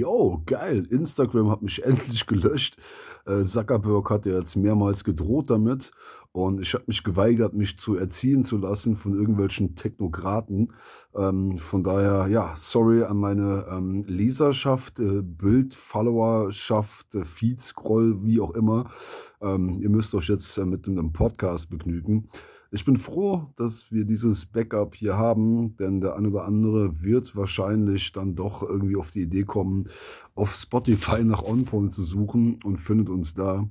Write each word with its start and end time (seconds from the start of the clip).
yo, 0.00 0.42
geil, 0.46 0.86
Instagram 0.90 1.50
hat 1.50 1.62
mich 1.62 1.84
endlich 1.84 2.26
gelöscht. 2.26 2.76
Äh, 3.26 3.42
Zuckerberg 3.44 4.10
hat 4.10 4.26
ja 4.26 4.38
jetzt 4.38 4.56
mehrmals 4.56 5.04
gedroht 5.04 5.50
damit 5.50 5.90
und 6.32 6.60
ich 6.60 6.74
habe 6.74 6.84
mich 6.86 7.02
geweigert, 7.04 7.54
mich 7.54 7.78
zu 7.78 7.96
erziehen 7.96 8.44
zu 8.44 8.56
lassen 8.56 8.96
von 8.96 9.14
irgendwelchen 9.14 9.74
Technokraten. 9.74 10.72
Ähm, 11.14 11.58
von 11.58 11.82
daher, 11.82 12.28
ja, 12.28 12.54
sorry 12.56 13.02
an 13.02 13.18
meine 13.18 13.66
ähm, 13.70 14.04
Leserschaft, 14.06 15.00
äh, 15.00 15.22
Bild-Followerschaft, 15.22 17.14
äh, 17.14 17.24
Feed-Scroll, 17.24 18.24
wie 18.24 18.40
auch 18.40 18.54
immer. 18.54 18.90
Ähm, 19.42 19.80
ihr 19.80 19.90
müsst 19.90 20.14
euch 20.14 20.28
jetzt 20.28 20.56
äh, 20.56 20.64
mit 20.64 20.88
einem 20.88 21.12
Podcast 21.12 21.68
begnügen. 21.68 22.28
Ich 22.72 22.84
bin 22.84 22.96
froh, 22.96 23.48
dass 23.56 23.90
wir 23.90 24.04
dieses 24.04 24.46
Backup 24.46 24.94
hier 24.94 25.16
haben, 25.16 25.76
denn 25.76 26.00
der 26.00 26.14
ein 26.14 26.24
oder 26.24 26.44
andere 26.44 27.02
wird 27.02 27.34
wahrscheinlich 27.34 28.12
dann 28.12 28.36
doch 28.36 28.62
irgendwie 28.62 28.94
auf 28.94 29.10
die 29.10 29.22
Idee 29.22 29.42
kommen, 29.42 29.88
auf 30.36 30.54
Spotify 30.54 31.24
nach 31.24 31.42
OnPoint 31.42 31.96
zu 31.96 32.04
suchen 32.04 32.60
und 32.62 32.78
findet 32.78 33.08
uns 33.08 33.34
da. 33.34 33.68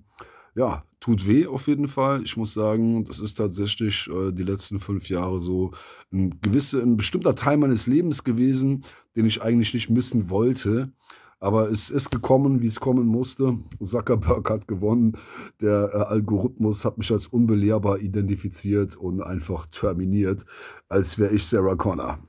Ja, 0.53 0.83
tut 0.99 1.25
weh 1.25 1.47
auf 1.47 1.67
jeden 1.67 1.87
Fall. 1.87 2.23
Ich 2.23 2.35
muss 2.35 2.53
sagen, 2.53 3.05
das 3.05 3.21
ist 3.21 3.35
tatsächlich 3.35 4.09
äh, 4.13 4.33
die 4.33 4.43
letzten 4.43 4.81
fünf 4.81 5.07
Jahre 5.07 5.41
so 5.41 5.71
ein 6.11 6.41
gewisse, 6.41 6.81
ein 6.81 6.97
bestimmter 6.97 7.35
Teil 7.35 7.55
meines 7.55 7.87
Lebens 7.87 8.25
gewesen, 8.25 8.83
den 9.15 9.25
ich 9.25 9.41
eigentlich 9.41 9.73
nicht 9.73 9.89
missen 9.89 10.29
wollte. 10.29 10.91
Aber 11.39 11.69
es 11.69 11.89
ist 11.89 12.11
gekommen, 12.11 12.61
wie 12.61 12.67
es 12.67 12.79
kommen 12.79 13.07
musste. 13.07 13.57
Zuckerberg 13.81 14.49
hat 14.49 14.67
gewonnen. 14.67 15.17
Der 15.61 15.89
äh, 15.93 15.97
Algorithmus 15.97 16.83
hat 16.83 16.97
mich 16.97 17.11
als 17.11 17.27
unbelehrbar 17.27 17.99
identifiziert 17.99 18.97
und 18.97 19.21
einfach 19.21 19.65
terminiert, 19.67 20.45
als 20.89 21.17
wäre 21.17 21.33
ich 21.33 21.45
Sarah 21.45 21.75
Connor. 21.75 22.19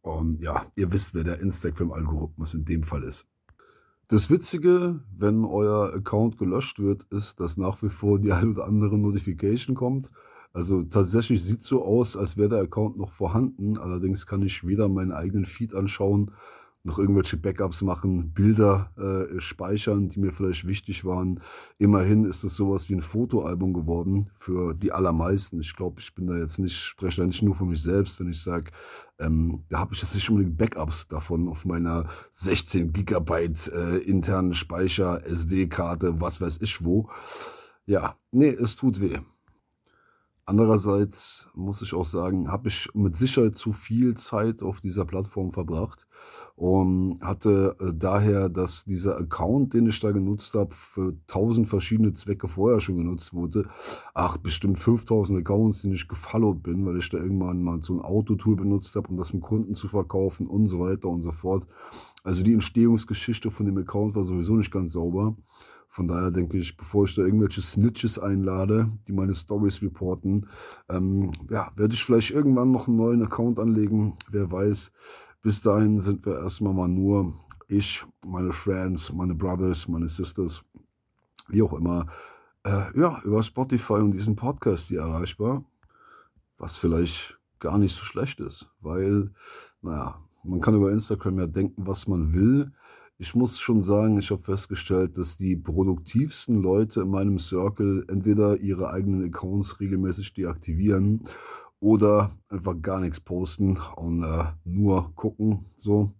Und 0.00 0.42
ja, 0.42 0.64
ihr 0.76 0.92
wisst, 0.92 1.14
wer 1.14 1.24
der 1.24 1.40
Instagram-Algorithmus 1.40 2.54
in 2.54 2.64
dem 2.64 2.82
Fall 2.82 3.02
ist. 3.02 3.26
Das 4.08 4.28
Witzige, 4.30 5.00
wenn 5.14 5.44
euer 5.44 5.94
Account 5.94 6.36
gelöscht 6.36 6.78
wird, 6.78 7.04
ist, 7.04 7.40
dass 7.40 7.56
nach 7.56 7.82
wie 7.82 7.88
vor 7.88 8.18
die 8.18 8.32
ein 8.32 8.50
oder 8.50 8.66
andere 8.66 8.98
Notification 8.98 9.74
kommt. 9.74 10.10
Also 10.52 10.82
tatsächlich 10.82 11.42
sieht 11.42 11.62
so 11.62 11.84
aus, 11.84 12.16
als 12.16 12.36
wäre 12.36 12.50
der 12.50 12.60
Account 12.60 12.96
noch 12.96 13.10
vorhanden. 13.10 13.78
Allerdings 13.78 14.26
kann 14.26 14.42
ich 14.42 14.66
weder 14.66 14.88
meinen 14.88 15.12
eigenen 15.12 15.46
Feed 15.46 15.74
anschauen, 15.74 16.32
noch 16.84 16.98
irgendwelche 16.98 17.38
Backups 17.38 17.80
machen, 17.80 18.32
Bilder 18.34 18.92
äh, 18.98 19.40
speichern, 19.40 20.10
die 20.10 20.20
mir 20.20 20.32
vielleicht 20.32 20.68
wichtig 20.68 21.06
waren. 21.06 21.40
Immerhin 21.78 22.26
ist 22.26 22.44
es 22.44 22.54
sowas 22.54 22.90
wie 22.90 22.94
ein 22.94 23.00
Fotoalbum 23.00 23.72
geworden 23.72 24.28
für 24.32 24.74
die 24.74 24.92
allermeisten. 24.92 25.60
Ich 25.60 25.74
glaube, 25.74 26.00
ich 26.00 26.14
bin 26.14 26.26
da 26.26 26.36
jetzt 26.36 26.58
nicht, 26.58 26.76
spreche 26.76 27.22
da 27.22 27.26
nicht 27.26 27.42
nur 27.42 27.54
für 27.54 27.64
mich 27.64 27.82
selbst, 27.82 28.20
wenn 28.20 28.30
ich 28.30 28.42
sage, 28.42 28.70
ähm, 29.18 29.64
da 29.70 29.78
habe 29.78 29.94
ich 29.94 30.02
jetzt 30.02 30.14
nicht 30.14 30.28
unbedingt 30.28 30.58
Backups 30.58 31.08
davon 31.08 31.48
auf 31.48 31.64
meiner 31.64 32.04
16 32.32 32.92
Gigabyte 32.92 33.68
äh, 33.68 33.98
internen 33.98 34.52
Speicher, 34.52 35.24
SD-Karte, 35.24 36.20
was 36.20 36.42
weiß 36.42 36.58
ich 36.60 36.84
wo. 36.84 37.08
Ja, 37.86 38.14
nee, 38.30 38.48
es 38.48 38.76
tut 38.76 39.00
weh. 39.00 39.18
Andererseits 40.46 41.48
muss 41.54 41.80
ich 41.80 41.94
auch 41.94 42.04
sagen, 42.04 42.52
habe 42.52 42.68
ich 42.68 42.90
mit 42.92 43.16
Sicherheit 43.16 43.56
zu 43.56 43.72
viel 43.72 44.14
Zeit 44.14 44.62
auf 44.62 44.82
dieser 44.82 45.06
Plattform 45.06 45.50
verbracht 45.50 46.06
und 46.54 47.18
hatte 47.22 47.74
äh, 47.80 47.92
daher, 47.94 48.50
dass 48.50 48.84
dieser 48.84 49.16
Account, 49.16 49.72
den 49.72 49.86
ich 49.86 50.00
da 50.00 50.12
genutzt 50.12 50.54
habe, 50.54 50.74
für 50.74 51.16
tausend 51.26 51.66
verschiedene 51.66 52.12
Zwecke 52.12 52.46
vorher 52.46 52.80
schon 52.80 52.98
genutzt 52.98 53.32
wurde. 53.32 53.66
Ach, 54.12 54.36
bestimmt 54.36 54.78
5000 54.78 55.38
Accounts, 55.38 55.80
den 55.80 55.92
ich 55.94 56.08
gefollowt 56.08 56.62
bin, 56.62 56.84
weil 56.84 56.98
ich 56.98 57.08
da 57.08 57.16
irgendwann 57.16 57.62
mal 57.62 57.82
so 57.82 57.94
ein 57.94 58.02
Autotool 58.02 58.56
benutzt 58.56 58.96
habe, 58.96 59.08
um 59.08 59.16
das 59.16 59.32
mit 59.32 59.42
Kunden 59.42 59.74
zu 59.74 59.88
verkaufen 59.88 60.46
und 60.46 60.66
so 60.66 60.78
weiter 60.78 61.08
und 61.08 61.22
so 61.22 61.32
fort. 61.32 61.66
Also 62.24 62.42
die 62.42 62.54
Entstehungsgeschichte 62.54 63.50
von 63.50 63.66
dem 63.66 63.76
Account 63.76 64.14
war 64.14 64.24
sowieso 64.24 64.56
nicht 64.56 64.72
ganz 64.72 64.92
sauber. 64.92 65.36
Von 65.88 66.08
daher 66.08 66.30
denke 66.30 66.56
ich, 66.56 66.76
bevor 66.76 67.04
ich 67.04 67.14
da 67.14 67.22
irgendwelche 67.22 67.60
Snitches 67.60 68.18
einlade, 68.18 68.88
die 69.06 69.12
meine 69.12 69.34
Stories 69.34 69.82
reporten, 69.82 70.48
ähm, 70.88 71.30
ja, 71.50 71.70
werde 71.76 71.94
ich 71.94 72.02
vielleicht 72.02 72.30
irgendwann 72.30 72.72
noch 72.72 72.88
einen 72.88 72.96
neuen 72.96 73.22
Account 73.22 73.60
anlegen. 73.60 74.16
Wer 74.30 74.50
weiß. 74.50 74.90
Bis 75.42 75.60
dahin 75.60 76.00
sind 76.00 76.24
wir 76.24 76.38
erstmal 76.38 76.72
mal 76.72 76.88
nur 76.88 77.34
ich, 77.68 78.04
meine 78.24 78.52
Friends, 78.52 79.12
meine 79.12 79.34
Brothers, 79.34 79.86
meine 79.86 80.08
Sisters, 80.08 80.62
wie 81.48 81.62
auch 81.62 81.74
immer, 81.74 82.06
äh, 82.64 82.98
ja, 82.98 83.20
über 83.24 83.42
Spotify 83.42 83.94
und 83.94 84.12
diesen 84.12 84.34
Podcast 84.34 84.88
hier 84.88 85.00
erreichbar. 85.00 85.62
Was 86.56 86.78
vielleicht 86.78 87.38
gar 87.58 87.76
nicht 87.76 87.94
so 87.94 88.02
schlecht 88.02 88.40
ist, 88.40 88.70
weil, 88.80 89.30
naja, 89.82 90.18
man 90.44 90.60
kann 90.60 90.74
über 90.74 90.92
Instagram 90.92 91.38
ja 91.38 91.46
denken, 91.46 91.86
was 91.86 92.06
man 92.06 92.32
will 92.32 92.72
ich 93.16 93.34
muss 93.34 93.60
schon 93.60 93.82
sagen, 93.82 94.18
ich 94.18 94.30
habe 94.30 94.42
festgestellt, 94.42 95.16
dass 95.18 95.36
die 95.36 95.56
produktivsten 95.56 96.60
Leute 96.60 97.02
in 97.02 97.10
meinem 97.10 97.38
Circle 97.38 98.04
entweder 98.08 98.60
ihre 98.60 98.90
eigenen 98.90 99.24
Accounts 99.24 99.78
regelmäßig 99.78 100.34
deaktivieren 100.34 101.22
oder 101.78 102.32
einfach 102.48 102.74
gar 102.82 103.00
nichts 103.00 103.20
posten 103.20 103.78
und 103.96 104.24
äh, 104.24 104.44
nur 104.64 105.14
gucken. 105.14 105.64
So. 105.76 106.10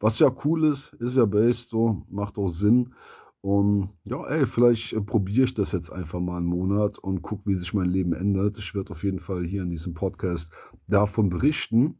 Was 0.00 0.20
ja 0.20 0.34
cool 0.44 0.64
ist, 0.64 0.94
ist 0.94 1.16
ja 1.16 1.26
based, 1.26 1.70
so, 1.70 2.02
macht 2.08 2.38
auch 2.38 2.48
Sinn. 2.48 2.94
Und 3.40 3.90
ja, 4.04 4.24
ey, 4.26 4.46
vielleicht 4.46 4.94
äh, 4.94 5.00
probiere 5.02 5.44
ich 5.44 5.54
das 5.54 5.72
jetzt 5.72 5.90
einfach 5.90 6.20
mal 6.20 6.38
einen 6.38 6.46
Monat 6.46 6.98
und 6.98 7.20
gucke, 7.20 7.46
wie 7.46 7.54
sich 7.54 7.74
mein 7.74 7.88
Leben 7.88 8.14
ändert. 8.14 8.56
Ich 8.58 8.74
werde 8.74 8.90
auf 8.90 9.04
jeden 9.04 9.18
Fall 9.18 9.44
hier 9.44 9.62
in 9.62 9.70
diesem 9.70 9.92
Podcast 9.92 10.50
davon 10.86 11.28
berichten 11.28 11.98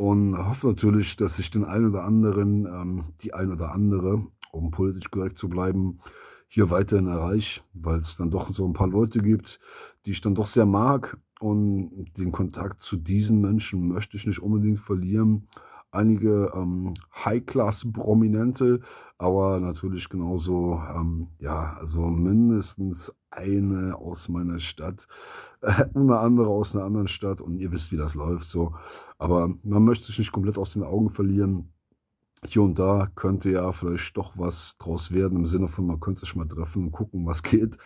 und 0.00 0.34
hoffe 0.34 0.68
natürlich, 0.68 1.16
dass 1.16 1.38
ich 1.38 1.50
den 1.50 1.66
einen 1.66 1.88
oder 1.88 2.04
anderen, 2.04 2.64
ähm, 2.64 3.04
die 3.22 3.34
ein 3.34 3.52
oder 3.52 3.74
andere, 3.74 4.24
um 4.50 4.70
politisch 4.70 5.10
korrekt 5.10 5.36
zu 5.36 5.50
bleiben, 5.50 5.98
hier 6.48 6.70
weiterhin 6.70 7.06
erreiche, 7.06 7.60
weil 7.74 7.98
es 7.98 8.16
dann 8.16 8.30
doch 8.30 8.50
so 8.54 8.66
ein 8.66 8.72
paar 8.72 8.88
Leute 8.88 9.18
gibt, 9.20 9.60
die 10.06 10.12
ich 10.12 10.22
dann 10.22 10.34
doch 10.34 10.46
sehr 10.46 10.64
mag 10.64 11.18
und 11.38 12.06
den 12.16 12.32
Kontakt 12.32 12.80
zu 12.80 12.96
diesen 12.96 13.42
Menschen 13.42 13.88
möchte 13.88 14.16
ich 14.16 14.26
nicht 14.26 14.40
unbedingt 14.40 14.78
verlieren. 14.78 15.46
Einige 15.92 16.52
ähm, 16.54 16.94
High-Class-Prominente, 17.24 18.80
aber 19.18 19.58
natürlich 19.58 20.08
genauso, 20.08 20.80
ähm, 20.94 21.28
ja, 21.38 21.76
also 21.80 22.02
mindestens 22.02 23.12
eine 23.30 23.96
aus 23.96 24.28
meiner 24.28 24.58
Stadt 24.58 25.06
äh, 25.62 25.84
eine 25.94 26.18
andere 26.18 26.48
aus 26.48 26.74
einer 26.74 26.84
anderen 26.84 27.08
Stadt 27.08 27.40
und 27.40 27.58
ihr 27.58 27.72
wisst, 27.72 27.92
wie 27.92 27.96
das 27.96 28.14
läuft 28.14 28.44
so. 28.44 28.74
Aber 29.18 29.52
man 29.62 29.84
möchte 29.84 30.06
sich 30.06 30.18
nicht 30.18 30.32
komplett 30.32 30.58
aus 30.58 30.72
den 30.72 30.82
Augen 30.82 31.10
verlieren. 31.10 31.72
Hier 32.46 32.62
und 32.62 32.78
da 32.78 33.06
könnte 33.14 33.50
ja 33.50 33.70
vielleicht 33.72 34.16
doch 34.16 34.38
was 34.38 34.76
draus 34.78 35.12
werden 35.12 35.38
im 35.38 35.46
Sinne 35.46 35.68
von, 35.68 35.86
man 35.86 36.00
könnte 36.00 36.20
sich 36.20 36.34
mal 36.36 36.48
treffen 36.48 36.84
und 36.84 36.92
gucken, 36.92 37.26
was 37.26 37.42
geht. 37.42 37.76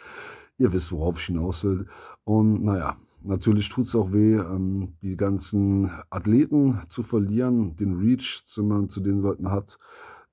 Ihr 0.59 0.73
wisst, 0.73 0.93
worauf 0.93 1.19
ich 1.19 1.27
hinaus 1.27 1.65
will. 1.65 1.87
Und 2.23 2.63
naja, 2.63 2.97
natürlich 3.25 3.69
tut 3.69 3.87
es 3.87 3.97
auch 3.97 4.13
weh, 4.13 4.35
ähm, 4.35 4.95
die 5.03 5.17
ganzen 5.17 5.91
Athleten 6.11 6.81
zu 6.89 7.03
verlieren, 7.03 7.77
den 7.77 7.97
Reach, 7.97 8.43
den 8.57 8.69
man 8.69 8.89
zu 8.89 9.01
den 9.01 9.21
Leuten 9.21 9.51
hat, 9.51 9.79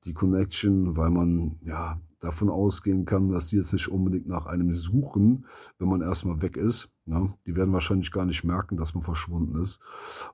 die 0.06 0.14
Connection, 0.14 0.98
weil 0.98 1.10
man 1.10 1.60
ja 1.64 2.00
davon 2.20 2.50
ausgehen 2.50 3.06
kann, 3.06 3.30
dass 3.30 3.48
die 3.48 3.58
jetzt 3.58 3.74
nicht 3.74 3.88
unbedingt 3.88 4.28
nach 4.28 4.46
einem 4.46 4.74
suchen, 4.74 5.48
wenn 5.80 5.90
man 5.90 6.02
erstmal 6.02 6.42
weg 6.42 6.56
ist. 6.56 6.90
Ne? 7.06 7.34
Die 7.46 7.56
werden 7.56 7.74
wahrscheinlich 7.74 8.12
gar 8.12 8.26
nicht 8.26 8.44
merken, 8.44 8.78
dass 8.78 8.94
man 8.94 9.04
verschwunden 9.04 9.60
ist. 9.60 9.80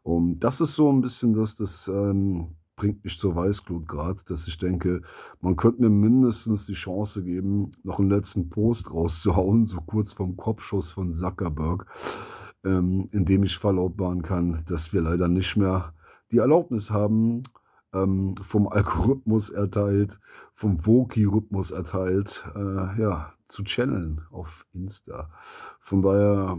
Und 0.04 0.44
das 0.44 0.60
ist 0.60 0.76
so 0.76 0.92
ein 0.92 1.02
bisschen 1.02 1.34
das, 1.34 1.56
das 1.56 1.88
ähm, 1.88 2.56
bringt 2.76 3.04
mich 3.04 3.20
zur 3.20 3.36
Weißglut 3.36 3.88
gerade, 3.88 4.22
dass 4.26 4.48
ich 4.48 4.58
denke, 4.58 5.02
man 5.42 5.56
könnte 5.56 5.82
mir 5.82 5.90
mindestens 5.90 6.66
die 6.68 6.74
Chance 6.74 7.24
geben, 7.24 7.72
noch 7.84 8.00
einen 8.00 8.10
letzten 8.10 8.50
Post 8.50 8.94
rauszuhauen, 8.94 9.66
so 9.66 9.80
kurz 9.82 10.14
vom 10.14 10.38
Kopfschuss 10.38 10.92
von 10.92 11.12
Zuckerberg, 11.12 11.88
ähm, 12.66 13.08
in 13.12 13.26
dem 13.26 13.44
ich 13.44 13.58
verlautbaren 13.58 14.22
kann, 14.22 14.64
dass 14.68 14.94
wir 14.94 15.02
leider 15.02 15.28
nicht 15.28 15.56
mehr 15.58 15.94
die 16.32 16.38
Erlaubnis 16.38 16.90
haben, 16.90 17.44
ähm, 17.94 18.36
vom 18.42 18.68
Algorithmus 18.68 19.50
erteilt, 19.50 20.20
vom 20.52 20.86
Voki-Rhythmus 20.86 21.72
erteilt, 21.72 22.44
äh, 22.56 23.02
ja, 23.02 23.34
zu 23.48 23.64
channeln 23.64 24.22
auf 24.32 24.66
Insta. 24.74 25.32
Von 25.80 26.02
daher, 26.02 26.58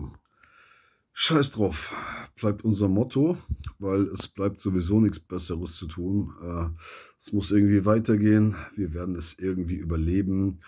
scheiß 1.12 1.50
drauf, 1.50 1.93
bleibt 2.37 2.65
unser 2.65 2.89
Motto, 2.89 3.37
weil 3.79 4.03
es 4.03 4.29
bleibt 4.29 4.61
sowieso 4.61 5.00
nichts 5.00 5.21
Besseres 5.21 5.77
zu 5.77 5.87
tun. 5.87 6.33
Äh, 6.43 6.69
es 7.19 7.33
muss 7.33 7.50
irgendwie 7.50 7.85
weitergehen, 7.85 8.56
wir 8.75 8.95
werden 8.95 9.17
es 9.17 9.37
irgendwie 9.39 9.77
überleben. 9.77 10.61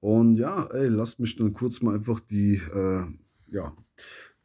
Und 0.00 0.36
ja, 0.36 0.64
ey, 0.66 0.88
lasst 0.88 1.18
mich 1.18 1.36
dann 1.36 1.52
kurz 1.52 1.82
mal 1.82 1.96
einfach 1.96 2.20
die, 2.20 2.54
äh, 2.54 3.04
ja, 3.48 3.72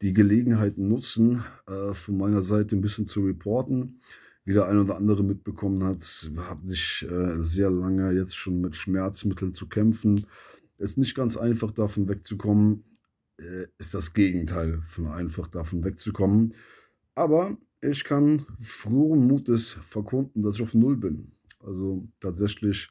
die 0.04 0.14
Gelegenheiten 0.14 0.88
nutzen, 0.88 1.44
äh, 1.68 1.94
von 1.94 2.18
meiner 2.18 2.44
Seite 2.44 2.76
ein 2.76 2.82
bisschen 2.82 3.08
zu 3.08 3.22
reporten 3.22 4.00
wie 4.46 4.54
der 4.54 4.68
ein 4.68 4.78
oder 4.78 4.98
andere 4.98 5.24
mitbekommen 5.24 5.84
hat, 5.84 6.30
habe 6.38 6.74
ich 6.74 7.06
äh, 7.10 7.40
sehr 7.42 7.70
lange 7.70 8.12
jetzt 8.12 8.36
schon 8.36 8.60
mit 8.60 8.76
Schmerzmitteln 8.76 9.54
zu 9.54 9.68
kämpfen. 9.68 10.26
Ist 10.78 10.98
nicht 10.98 11.16
ganz 11.16 11.38
einfach 11.38 11.72
davon 11.72 12.10
wegzukommen, 12.10 12.84
äh, 13.40 13.68
ist 13.78 13.94
das 13.94 14.14
Gegenteil 14.14 14.82
von 14.82 15.08
einfach 15.08 15.48
davon 15.48 15.84
wegzukommen. 15.84 16.54
Aber 17.16 17.58
ich 17.80 18.04
kann 18.04 18.46
frohen 18.60 19.28
Mutes 19.28 19.72
verkunden, 19.72 20.42
dass 20.42 20.56
ich 20.56 20.62
auf 20.62 20.74
Null 20.74 20.98
bin. 20.98 21.32
Also 21.60 22.06
tatsächlich 22.20 22.90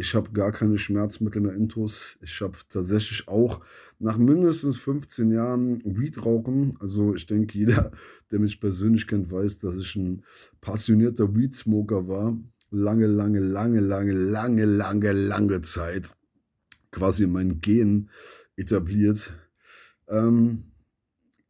Ich 0.00 0.14
habe 0.14 0.30
gar 0.32 0.50
keine 0.50 0.78
Schmerzmittel 0.78 1.42
mehr 1.42 1.52
intus. 1.52 2.16
Ich 2.22 2.40
habe 2.40 2.56
tatsächlich 2.70 3.28
auch 3.28 3.60
nach 3.98 4.16
mindestens 4.16 4.78
15 4.78 5.30
Jahren 5.30 5.82
Weed 5.84 6.24
rauchen. 6.24 6.74
Also 6.80 7.14
ich 7.14 7.26
denke, 7.26 7.58
jeder, 7.58 7.92
der 8.30 8.38
mich 8.38 8.60
persönlich 8.60 9.06
kennt, 9.06 9.30
weiß, 9.30 9.58
dass 9.58 9.76
ich 9.76 9.96
ein 9.96 10.24
passionierter 10.62 11.36
Weed-Smoker 11.36 12.08
war. 12.08 12.34
Lange, 12.70 13.08
lange, 13.08 13.40
lange, 13.40 13.80
lange, 13.80 14.12
lange, 14.12 14.64
lange, 14.64 15.12
lange 15.12 15.60
Zeit. 15.60 16.14
Quasi 16.92 17.26
mein 17.26 17.60
Gen 17.60 18.08
etabliert. 18.56 19.34
Ähm, 20.08 20.72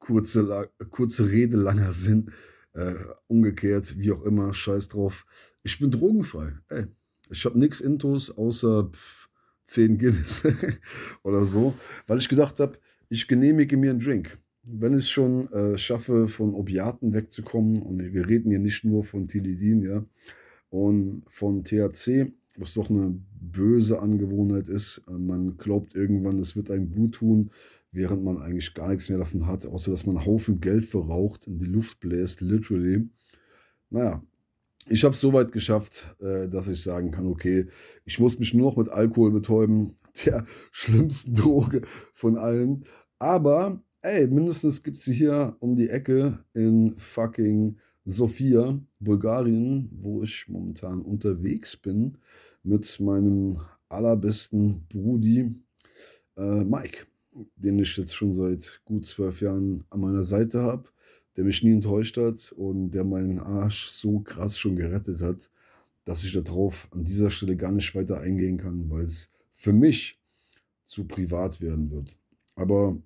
kurze, 0.01 0.69
kurze 0.91 1.31
Rede, 1.31 1.57
langer 1.57 1.93
Sinn. 1.93 2.33
Äh, 2.73 2.97
umgekehrt, 3.29 3.97
wie 3.97 4.11
auch 4.11 4.25
immer, 4.25 4.53
scheiß 4.53 4.89
drauf. 4.89 5.55
Ich 5.63 5.79
bin 5.79 5.93
drogenfrei. 5.93 6.53
Ey, 6.69 6.87
ich 7.31 7.45
habe 7.45 7.59
nichts 7.59 7.81
Intos 7.81 8.31
außer 8.31 8.91
pff, 8.93 9.29
10 9.65 9.99
Guinness 9.99 10.43
oder 11.23 11.45
so, 11.45 11.75
weil 12.07 12.19
ich 12.19 12.29
gedacht 12.29 12.61
habe, 12.61 12.79
ich 13.09 13.29
genehmige 13.29 13.77
mir 13.77 13.91
einen 13.91 14.01
Drink. 14.01 14.39
Wenn 14.63 14.93
ich 14.93 15.05
es 15.05 15.11
schon 15.11 15.51
äh, 15.53 15.79
schaffe, 15.79 16.29
von 16.29 16.55
Opiaten 16.55 17.13
wegzukommen, 17.13 17.83
und 17.83 17.99
wir 17.99 18.29
reden 18.29 18.51
hier 18.51 18.59
nicht 18.59 18.85
nur 18.85 19.03
von 19.05 19.27
Tilidin, 19.27 19.83
ja, 19.83 20.05
und 20.69 21.25
von 21.27 21.65
THC, 21.65 22.33
was 22.57 22.75
doch 22.75 22.91
eine 22.91 23.19
böse 23.41 24.01
Angewohnheit 24.01 24.69
ist. 24.69 25.03
Äh, 25.09 25.13
man 25.13 25.57
glaubt 25.57 25.95
irgendwann, 25.95 26.39
es 26.39 26.57
wird 26.57 26.71
einem 26.71 26.93
gut 26.93 27.15
tun, 27.15 27.51
während 27.93 28.23
man 28.23 28.39
eigentlich 28.39 28.75
gar 28.75 28.89
nichts 28.89 29.09
mehr 29.09 29.19
davon 29.19 29.47
hat, 29.47 29.67
außer 29.67 29.91
dass 29.91 30.07
man 30.07 30.17
einen 30.17 30.27
Haufen 30.27 30.61
Geld 30.61 30.85
verraucht 30.85 31.47
und 31.47 31.59
die 31.59 31.67
Luft 31.67 32.01
bläst, 32.01 32.41
literally. 32.41 33.09
Naja, 33.89 34.23
ich 34.87 35.05
habe 35.05 35.15
es 35.15 35.21
so 35.21 35.33
weit 35.33 35.53
geschafft, 35.53 36.17
äh, 36.21 36.49
dass 36.49 36.69
ich 36.69 36.83
sagen 36.83 37.11
kann, 37.11 37.27
okay, 37.27 37.67
ich 38.05 38.19
muss 38.19 38.39
mich 38.39 38.55
nur 38.55 38.71
noch 38.71 38.77
mit 38.77 38.89
Alkohol 38.89 39.31
betäuben, 39.31 39.95
der 40.25 40.47
schlimmsten 40.73 41.35
Droge 41.35 41.83
von 42.13 42.37
allen. 42.37 42.85
Aber, 43.19 43.83
ey, 44.03 44.27
mindestens 44.27 44.83
gibt 44.83 44.97
es 44.99 45.05
sie 45.05 45.13
hier 45.13 45.57
um 45.61 45.77
die 45.77 45.89
Ecke 45.89 46.45
in 46.55 46.95
fucking 46.97 47.79
Sofia, 48.05 48.81
Bulgarien, 48.99 49.91
wo 49.93 50.23
ich 50.23 50.49
momentan 50.49 51.03
unterwegs 51.03 51.77
bin 51.77 52.19
mit 52.63 52.99
meinem 53.01 53.61
allerbesten 53.89 54.87
Brudi 54.89 55.55
äh, 56.37 56.65
Mike, 56.65 57.07
den 57.57 57.79
ich 57.79 57.97
jetzt 57.97 58.15
schon 58.15 58.35
seit 58.35 58.81
gut 58.85 59.07
zwölf 59.07 59.41
Jahren 59.41 59.85
an 59.91 60.01
meiner 60.01 60.25
Seite 60.25 60.63
habe 60.63 60.89
der 61.37 61.45
mich 61.45 61.63
nie 61.63 61.73
enttäuscht 61.73 62.17
hat 62.17 62.53
und 62.53 62.91
der 62.91 63.05
meinen 63.05 63.39
Arsch 63.39 63.89
so 63.89 64.21
krass 64.21 64.59
schon 64.59 64.77
gerettet 64.77 65.21
hat, 65.21 65.51
dass 66.05 66.25
ich 66.25 66.33
darauf 66.33 66.89
an 66.93 67.05
dieser 67.05 67.31
Stelle 67.31 67.57
gar 67.57 67.73
nicht 67.73 67.95
weiter 67.95 68.21
eingehen 68.21 68.59
kann, 68.59 68.91
weil 68.91 69.05
es 69.05 69.29
für 69.51 69.73
mich 69.73 70.19
zu 70.85 71.05
privat 71.05 71.61
werden 71.61 71.91
wird. 71.91 72.19
Aber 72.57 72.97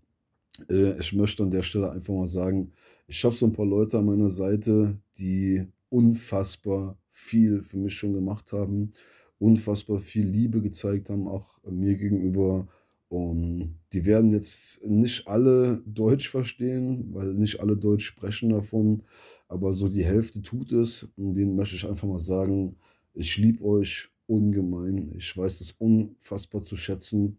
äh, 0.70 0.98
ich 0.98 1.12
möchte 1.12 1.42
an 1.42 1.50
der 1.50 1.62
Stelle 1.62 1.90
einfach 1.90 2.14
mal 2.14 2.28
sagen, 2.28 2.72
ich 3.06 3.22
habe 3.24 3.34
so 3.34 3.46
ein 3.46 3.52
paar 3.52 3.66
Leute 3.66 3.98
an 3.98 4.06
meiner 4.06 4.30
Seite, 4.30 4.98
die 5.18 5.66
unfassbar 5.90 6.96
viel 7.10 7.62
für 7.62 7.76
mich 7.76 7.94
schon 7.94 8.14
gemacht 8.14 8.52
haben, 8.52 8.90
unfassbar 9.38 9.98
viel 9.98 10.26
Liebe 10.26 10.62
gezeigt 10.62 11.10
haben, 11.10 11.28
auch 11.28 11.58
mir 11.64 11.96
gegenüber 11.96 12.66
und 13.08 13.78
die 13.94 14.04
werden 14.04 14.32
jetzt 14.32 14.84
nicht 14.84 15.28
alle 15.28 15.80
Deutsch 15.86 16.28
verstehen, 16.28 17.14
weil 17.14 17.32
nicht 17.34 17.60
alle 17.60 17.76
Deutsch 17.76 18.06
sprechen 18.06 18.50
davon, 18.50 19.04
aber 19.46 19.72
so 19.72 19.88
die 19.88 20.04
Hälfte 20.04 20.42
tut 20.42 20.72
es. 20.72 21.06
Und 21.16 21.36
denen 21.36 21.54
möchte 21.54 21.76
ich 21.76 21.86
einfach 21.88 22.08
mal 22.08 22.18
sagen, 22.18 22.76
ich 23.14 23.36
liebe 23.38 23.62
euch 23.64 24.10
ungemein. 24.26 25.14
Ich 25.16 25.36
weiß 25.36 25.58
das 25.58 25.72
unfassbar 25.72 26.64
zu 26.64 26.74
schätzen. 26.76 27.38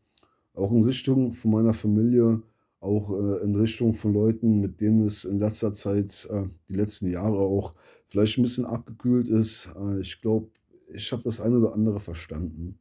Auch 0.54 0.72
in 0.72 0.84
Richtung 0.84 1.34
von 1.34 1.52
meiner 1.52 1.74
Familie, 1.74 2.42
auch 2.80 3.12
äh, 3.12 3.44
in 3.44 3.54
Richtung 3.56 3.94
von 3.94 4.14
Leuten, 4.14 4.62
mit 4.62 4.80
denen 4.80 5.04
es 5.06 5.26
in 5.26 5.40
letzter 5.40 5.74
Zeit, 5.74 6.26
äh, 6.30 6.44
die 6.70 6.76
letzten 6.76 7.12
Jahre 7.12 7.40
auch 7.40 7.74
vielleicht 8.08 8.38
ein 8.38 8.44
bisschen 8.44 8.66
abgekühlt 8.66 9.28
ist. 9.28 9.70
Äh, 9.76 10.00
ich 10.00 10.22
glaube, 10.22 10.48
ich 10.88 11.12
habe 11.12 11.24
das 11.24 11.42
eine 11.42 11.58
oder 11.58 11.74
andere 11.74 12.00
verstanden. 12.00 12.78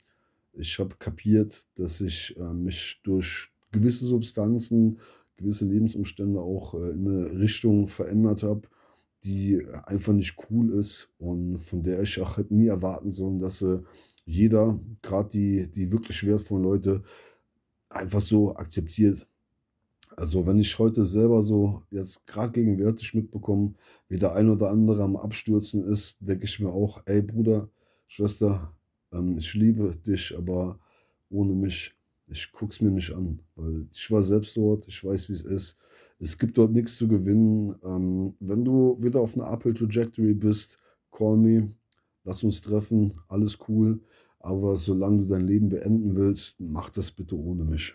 Ich 0.53 0.79
habe 0.79 0.95
kapiert, 0.97 1.67
dass 1.75 2.01
ich 2.01 2.37
äh, 2.37 2.53
mich 2.55 3.01
durch 3.03 3.54
gewisse 3.75 4.07
Substanzen, 4.07 4.99
gewisse 5.37 5.67
Lebensumstände 5.67 6.41
auch 6.41 6.75
äh, 6.75 6.91
in 6.91 7.07
eine 7.07 7.41
Richtung 7.41 7.89
verändert 7.89 8.43
habe, 8.43 8.63
die 9.25 9.63
einfach 9.87 10.13
nicht 10.13 10.37
cool 10.49 10.71
ist 10.71 11.11
und 11.19 11.59
von 11.59 11.83
der 11.83 12.03
ich 12.03 12.21
auch 12.21 12.37
hätte 12.37 12.55
nie 12.55 12.69
erwarten 12.69 13.11
sollen, 13.11 13.39
dass 13.39 13.63
äh, 13.63 13.81
jeder, 14.27 14.81
gerade 15.03 15.29
die, 15.29 15.71
die 15.71 15.91
wirklich 15.93 16.25
wertvollen 16.25 16.63
Leute, 16.63 17.03
einfach 17.91 18.21
so 18.21 18.55
akzeptiert. 18.55 19.27
Also 20.17 20.47
wenn 20.47 20.61
ich 20.61 20.79
heute 20.79 21.05
selber 21.05 21.43
so 21.43 21.83
jetzt 21.91 22.27
gerade 22.27 22.53
gegenwärtig 22.53 23.15
mitbekomme, 23.15 23.75
wie 24.09 24.19
der 24.19 24.35
ein 24.35 24.49
oder 24.49 24.71
andere 24.71 25.03
am 25.03 25.17
Abstürzen 25.17 25.83
ist, 25.83 26.17
denke 26.21 26.45
ich 26.45 26.61
mir 26.61 26.71
auch, 26.71 27.03
ey 27.07 27.23
Bruder, 27.23 27.69
Schwester, 28.07 28.73
ähm, 29.13 29.39
ich 29.39 29.53
liebe 29.55 29.97
dich, 29.97 30.37
aber 30.37 30.79
ohne 31.31 31.55
mich, 31.55 31.95
ich 32.29 32.51
guck's 32.53 32.81
mir 32.81 32.91
nicht 32.91 33.13
an, 33.13 33.41
weil 33.57 33.87
ich 33.93 34.11
war 34.11 34.23
selbst 34.23 34.57
dort, 34.57 34.87
ich 34.89 35.05
weiß, 35.05 35.29
wie 35.29 35.35
es 35.35 35.43
ist. 35.43 35.77
Es 36.19 36.39
gibt 36.39 36.57
dort 36.57 36.73
nichts 36.73 36.97
zu 36.97 37.07
gewinnen. 37.07 37.75
Ähm, 37.83 38.35
wenn 38.41 38.65
du 38.65 38.97
wieder 39.03 39.21
auf 39.21 39.35
einer 39.35 39.51
Uphill 39.51 39.75
Trajectory 39.75 40.35
bist, 40.35 40.79
call 41.11 41.37
me, 41.37 41.75
lass 42.25 42.43
uns 42.43 42.61
treffen, 42.61 43.21
alles 43.29 43.59
cool. 43.69 44.01
Aber 44.39 44.77
solange 44.77 45.19
du 45.19 45.27
dein 45.27 45.47
Leben 45.47 45.69
beenden 45.69 46.17
willst, 46.17 46.61
mach 46.61 46.91
das 46.91 47.11
bitte 47.11 47.37
ohne 47.37 47.65
mich. 47.65 47.95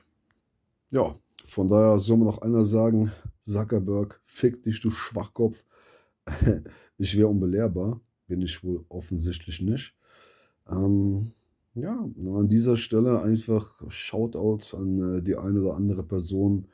Ja, 0.92 1.16
von 1.46 1.68
daher 1.68 2.00
soll 2.00 2.18
man 2.18 2.28
noch 2.28 2.42
einer 2.42 2.66
sagen, 2.66 3.12
Zuckerberg, 3.42 4.20
fick 4.24 4.64
dich, 4.64 4.80
du 4.80 4.92
Schwachkopf. 4.92 5.64
ich 6.98 7.18
wäre 7.18 7.28
unbelehrbar, 7.28 8.02
bin 8.28 8.42
ich 8.42 8.64
wohl 8.64 8.86
offensichtlich 8.90 9.62
nicht. 9.62 9.96
Ähm, 10.68 11.32
ja, 11.82 11.98
an 11.98 12.48
dieser 12.48 12.78
Stelle 12.78 13.22
einfach 13.22 13.82
Shoutout 13.90 14.76
an 14.76 15.18
äh, 15.18 15.22
die 15.22 15.36
eine 15.36 15.62
oder 15.62 15.76
andere 15.76 16.04
Person, 16.04 16.68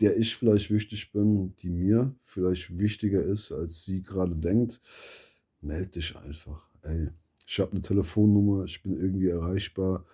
der 0.00 0.16
ich 0.16 0.36
vielleicht 0.36 0.70
wichtig 0.70 1.12
bin, 1.12 1.54
die 1.56 1.70
mir 1.70 2.14
vielleicht 2.20 2.78
wichtiger 2.78 3.22
ist, 3.22 3.52
als 3.52 3.84
sie 3.84 4.02
gerade 4.02 4.36
denkt. 4.36 4.80
Meld 5.60 5.94
dich 5.94 6.16
einfach. 6.16 6.68
Ey, 6.82 7.10
ich 7.46 7.60
habe 7.60 7.72
eine 7.72 7.82
Telefonnummer, 7.82 8.64
ich 8.64 8.82
bin 8.82 8.94
irgendwie 8.94 9.28
erreichbar. 9.28 10.04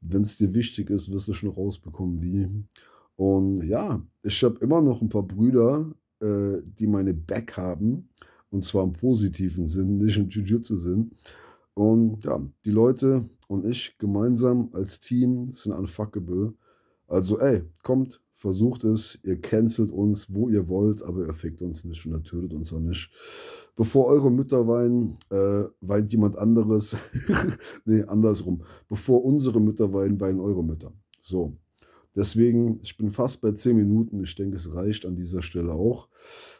Wenn 0.00 0.22
es 0.22 0.36
dir 0.36 0.54
wichtig 0.54 0.90
ist, 0.90 1.10
wirst 1.10 1.28
du 1.28 1.32
schon 1.32 1.50
rausbekommen, 1.50 2.22
wie. 2.22 2.64
Und 3.16 3.66
ja, 3.66 4.06
ich 4.22 4.42
habe 4.42 4.58
immer 4.60 4.80
noch 4.82 5.02
ein 5.02 5.08
paar 5.08 5.26
Brüder, 5.26 5.92
äh, 6.20 6.62
die 6.64 6.86
meine 6.86 7.14
Back 7.14 7.56
haben. 7.56 8.08
Und 8.50 8.64
zwar 8.64 8.84
im 8.84 8.92
positiven 8.92 9.68
Sinn, 9.68 9.98
nicht 9.98 10.16
im 10.16 10.28
Jiu-Jitsu-Sinn. 10.28 11.10
Und 11.74 12.24
ja, 12.24 12.40
die 12.64 12.70
Leute 12.70 13.28
und 13.48 13.64
ich 13.64 13.98
gemeinsam 13.98 14.70
als 14.72 15.00
Team 15.00 15.50
sind 15.52 15.72
unfuckable. 15.72 16.54
Also 17.08 17.38
ey, 17.38 17.62
kommt, 17.82 18.20
versucht 18.32 18.84
es, 18.84 19.18
ihr 19.22 19.40
cancelt 19.40 19.90
uns, 19.90 20.32
wo 20.32 20.48
ihr 20.48 20.68
wollt, 20.68 21.02
aber 21.02 21.26
ihr 21.26 21.34
fickt 21.34 21.62
uns 21.62 21.84
nicht 21.84 22.04
und 22.06 22.12
ihr 22.12 22.22
tötet 22.22 22.52
uns 22.52 22.72
auch 22.72 22.80
nicht. 22.80 23.10
Bevor 23.76 24.06
eure 24.06 24.30
Mütter 24.30 24.68
weinen, 24.68 25.18
äh, 25.30 25.64
weint 25.80 26.12
jemand 26.12 26.38
anderes. 26.38 26.96
nee, 27.84 28.02
andersrum. 28.02 28.62
Bevor 28.88 29.24
unsere 29.24 29.60
Mütter 29.60 29.92
weinen, 29.92 30.20
weinen 30.20 30.40
eure 30.40 30.62
Mütter. 30.62 30.92
So. 31.20 31.56
Deswegen, 32.16 32.78
ich 32.82 32.96
bin 32.96 33.10
fast 33.10 33.40
bei 33.40 33.50
10 33.50 33.74
Minuten. 33.74 34.22
Ich 34.22 34.36
denke, 34.36 34.56
es 34.56 34.72
reicht 34.72 35.04
an 35.04 35.16
dieser 35.16 35.42
Stelle 35.42 35.72
auch. 35.72 36.08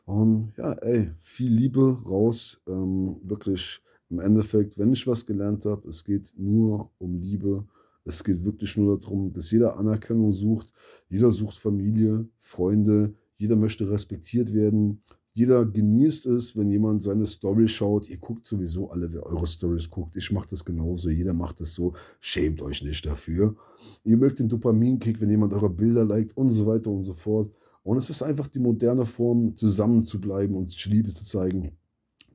Und 0.04 0.52
ja, 0.56 0.72
ey, 0.72 1.12
viel 1.16 1.52
Liebe 1.52 1.98
raus. 2.04 2.56
Ähm, 2.66 3.20
wirklich 3.22 3.80
im 4.14 4.20
Endeffekt, 4.20 4.78
wenn 4.78 4.92
ich 4.92 5.06
was 5.08 5.26
gelernt 5.26 5.64
habe, 5.64 5.88
es 5.88 6.04
geht 6.04 6.32
nur 6.36 6.90
um 6.98 7.20
Liebe. 7.20 7.66
Es 8.04 8.22
geht 8.22 8.44
wirklich 8.44 8.76
nur 8.76 9.00
darum, 9.00 9.32
dass 9.32 9.50
jeder 9.50 9.76
Anerkennung 9.76 10.32
sucht. 10.32 10.72
Jeder 11.08 11.32
sucht 11.32 11.58
Familie, 11.58 12.28
Freunde. 12.38 13.14
Jeder 13.38 13.56
möchte 13.56 13.90
respektiert 13.90 14.54
werden. 14.54 15.00
Jeder 15.32 15.66
genießt 15.66 16.26
es, 16.26 16.56
wenn 16.56 16.70
jemand 16.70 17.02
seine 17.02 17.26
Story 17.26 17.66
schaut. 17.66 18.08
Ihr 18.08 18.18
guckt 18.18 18.46
sowieso 18.46 18.88
alle, 18.90 19.12
wer 19.12 19.26
eure 19.26 19.48
Stories 19.48 19.90
guckt. 19.90 20.14
Ich 20.14 20.30
mache 20.30 20.46
das 20.48 20.64
genauso. 20.64 21.10
Jeder 21.10 21.32
macht 21.32 21.60
das 21.60 21.74
so. 21.74 21.94
Schämt 22.20 22.62
euch 22.62 22.84
nicht 22.84 23.04
dafür. 23.04 23.56
Ihr 24.04 24.16
mögt 24.16 24.38
den 24.38 24.48
Dopaminkick, 24.48 25.20
wenn 25.20 25.30
jemand 25.30 25.52
eure 25.54 25.70
Bilder 25.70 26.04
liked 26.04 26.36
und 26.36 26.52
so 26.52 26.66
weiter 26.66 26.90
und 26.90 27.02
so 27.02 27.14
fort. 27.14 27.50
Und 27.82 27.96
es 27.96 28.10
ist 28.10 28.22
einfach 28.22 28.46
die 28.46 28.60
moderne 28.60 29.06
Form, 29.06 29.56
zusammen 29.56 30.04
zu 30.04 30.20
bleiben 30.20 30.54
und 30.54 30.84
Liebe 30.84 31.12
zu 31.12 31.24
zeigen. 31.24 31.72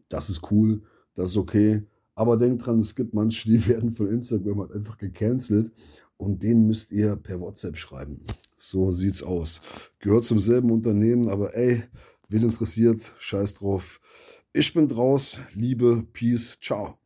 Das 0.10 0.30
ist 0.30 0.52
cool 0.52 0.82
das 1.20 1.32
ist 1.32 1.38
okay. 1.38 1.84
Aber 2.16 2.38
denkt 2.38 2.66
dran, 2.66 2.80
es 2.80 2.96
gibt 2.96 3.14
manche, 3.14 3.50
die 3.50 3.68
werden 3.68 3.92
von 3.92 4.08
Instagram 4.08 4.62
halt 4.62 4.72
einfach 4.72 4.98
gecancelt 4.98 5.72
und 6.18 6.44
denen 6.44 6.66
müsst 6.66 6.92
ihr 6.92 7.18
per 7.18 7.42
WhatsApp 7.42 7.78
schreiben. 7.78 8.24
So 8.56 8.92
sieht's 8.92 9.22
aus. 9.22 9.62
Gehört 10.00 10.24
zum 10.24 10.40
selben 10.40 10.72
Unternehmen, 10.72 11.30
aber 11.30 11.56
ey, 11.56 11.84
wen 12.30 12.44
interessiert, 12.44 13.14
scheiß 13.20 13.56
drauf. 13.56 14.00
Ich 14.54 14.74
bin 14.74 14.88
draus. 14.88 15.42
Liebe, 15.54 16.06
Peace, 16.14 16.58
ciao. 16.60 16.98